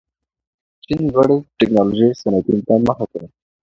چین 0.85 1.01
لوړې 1.13 1.37
تکنالوژۍ 1.59 2.09
صنعتونو 2.21 2.61
ته 2.67 2.73
مخه 2.87 3.05
کړه. 3.11 3.25